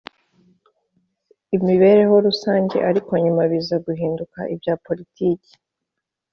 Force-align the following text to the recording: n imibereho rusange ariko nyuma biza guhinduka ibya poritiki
n 1.47 1.51
imibereho 1.59 2.15
rusange 2.27 2.77
ariko 2.89 3.11
nyuma 3.23 3.43
biza 3.51 3.75
guhinduka 3.85 4.39
ibya 4.53 4.73
poritiki 4.83 5.53